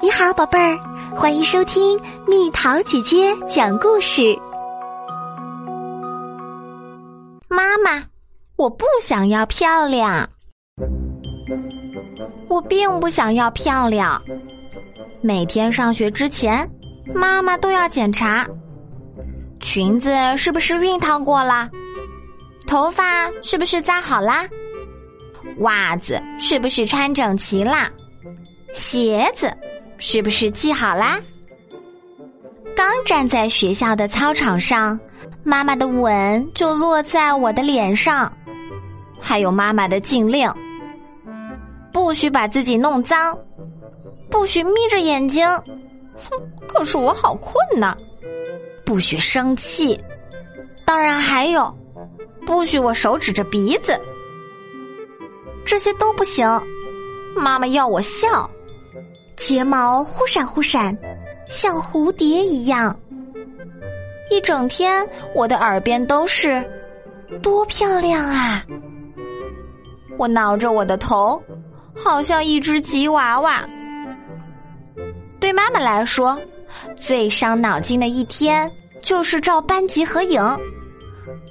[0.00, 0.78] 你好，宝贝儿，
[1.12, 4.22] 欢迎收听蜜桃姐姐讲故事。
[7.48, 8.04] 妈妈，
[8.54, 10.28] 我不想要漂亮，
[12.48, 14.22] 我并不想要漂亮。
[15.20, 16.64] 每天上学之前，
[17.12, 18.46] 妈妈都要检查
[19.58, 21.68] 裙子是不是熨烫过啦，
[22.68, 24.48] 头发是不是扎好啦，
[25.58, 27.90] 袜子是不是穿整齐啦，
[28.72, 29.52] 鞋子。
[29.98, 31.20] 是不是记好啦？
[32.76, 34.98] 刚站在学校的操场上，
[35.42, 38.32] 妈妈的吻就落在我的脸上，
[39.20, 40.48] 还有妈妈的禁令：
[41.92, 43.36] 不许把自己弄脏，
[44.30, 45.44] 不许眯着眼睛。
[46.14, 47.96] 哼，可是我好困呐！
[48.84, 50.00] 不许生气，
[50.84, 51.76] 当然还有，
[52.46, 54.00] 不许我手指着鼻子，
[55.64, 56.46] 这些都不行。
[57.36, 58.48] 妈妈要我笑。
[59.38, 60.96] 睫毛忽闪忽闪，
[61.46, 62.94] 像蝴蝶一样。
[64.30, 66.62] 一整天，我的耳边都是
[67.40, 68.64] “多漂亮啊！”
[70.18, 71.40] 我挠着我的头，
[71.94, 73.64] 好像一只吉娃娃。
[75.38, 76.36] 对妈妈来说，
[76.96, 78.70] 最伤脑筋的一天
[79.00, 80.42] 就是照班级合影，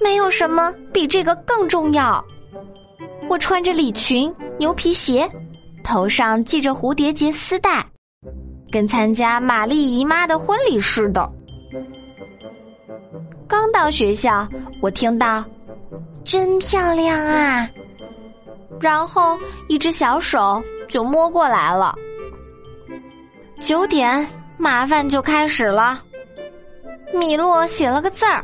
[0.01, 2.23] 没有什么比这个更重要。
[3.29, 5.27] 我穿着礼裙、牛皮鞋。
[5.87, 7.85] 头上系着蝴蝶结丝带，
[8.69, 11.31] 跟参加玛丽姨妈的婚礼似的。
[13.47, 14.45] 刚到学校，
[14.81, 15.45] 我听到
[16.25, 17.69] “真漂亮啊”，
[18.81, 21.95] 然后一只小手就摸过来了。
[23.61, 24.27] 九点，
[24.57, 26.01] 麻烦就开始了。
[27.13, 28.43] 米洛写了个字儿，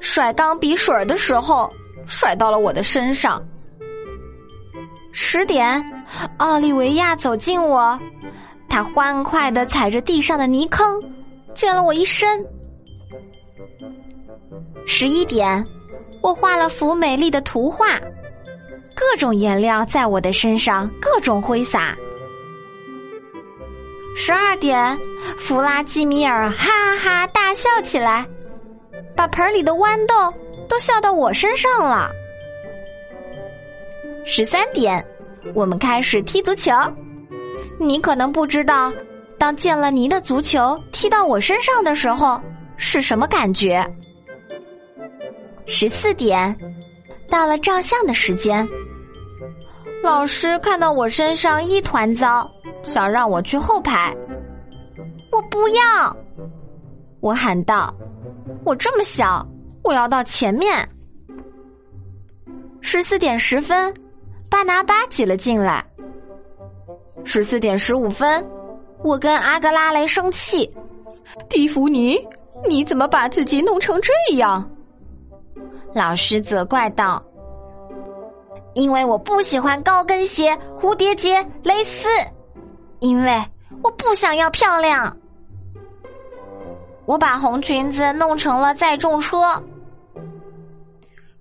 [0.00, 1.70] 甩钢笔水的时候
[2.06, 3.46] 甩到了我的身上。
[5.18, 5.82] 十点，
[6.36, 7.98] 奥利维亚走近我，
[8.68, 11.02] 他欢快的踩着地上的泥坑，
[11.54, 12.44] 溅了我一身。
[14.84, 15.66] 十一点，
[16.22, 17.98] 我画了幅美丽的图画，
[18.94, 21.96] 各种颜料在我的身上各种挥洒。
[24.14, 24.98] 十二点，
[25.38, 28.26] 弗拉基米尔哈哈大笑起来，
[29.16, 30.14] 把盆里的豌豆
[30.68, 32.10] 都笑到我身上了。
[34.28, 35.02] 十三点，
[35.54, 36.72] 我们开始踢足球。
[37.78, 38.92] 你可能不知道，
[39.38, 42.38] 当见了泥的足球踢到我身上的时候
[42.76, 43.86] 是什么感觉。
[45.64, 46.54] 十四点，
[47.30, 48.68] 到了照相的时间。
[50.02, 52.50] 老师看到我身上一团糟，
[52.82, 54.12] 想让我去后排。
[55.30, 56.16] 我不要，
[57.20, 57.94] 我喊道
[58.66, 59.46] ：“我这么小，
[59.84, 60.86] 我要到前面。”
[62.82, 63.94] 十四点十分。
[64.48, 65.84] 巴拿巴挤了进来。
[67.24, 68.48] 十四点十五分，
[69.02, 70.72] 我跟阿格拉雷生气。
[71.48, 72.16] 蒂芙尼，
[72.68, 74.70] 你怎么把自己弄成这样？
[75.92, 77.22] 老师责怪道
[78.74, 82.08] ：“因为我不喜欢高跟鞋、蝴蝶结、蕾丝，
[83.00, 83.42] 因为
[83.82, 85.16] 我不想要漂亮。
[87.06, 89.36] 我把红裙子弄成了载重车。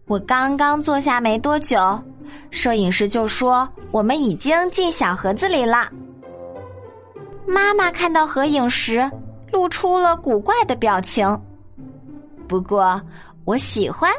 [0.07, 1.77] 我刚刚坐下没多久。”
[2.55, 5.89] 摄影师就说：“我们已经进小盒子里了。”
[7.45, 9.11] 妈妈看到合影时，
[9.51, 11.37] 露出了古怪的表情。
[12.47, 12.99] 不过
[13.43, 14.09] 我喜欢，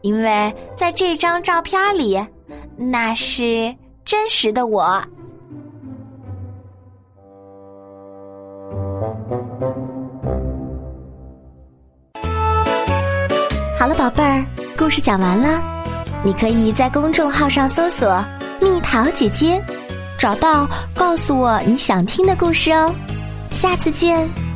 [0.00, 2.20] 因为在这张照片里，
[2.76, 3.72] 那是
[4.04, 4.82] 真实的我。
[13.78, 14.44] 好了，宝贝儿，
[14.76, 15.71] 故事讲完了。
[16.24, 18.24] 你可以在公众号上搜索
[18.62, 19.60] “蜜桃姐姐”，
[20.18, 22.94] 找到告诉我你想听的故事哦。
[23.50, 24.51] 下次见。